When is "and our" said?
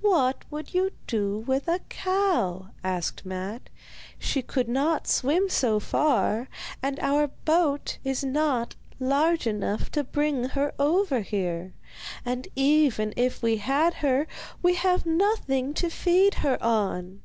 6.80-7.26